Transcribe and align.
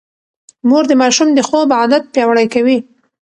مور 0.67 0.83
د 0.89 0.93
ماشوم 1.01 1.29
د 1.33 1.39
خوب 1.47 1.67
عادت 1.79 2.03
پياوړی 2.13 2.47
کوي. 2.53 2.77